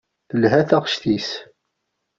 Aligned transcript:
Telha 0.29 0.61
taɣect-is. 0.69 1.29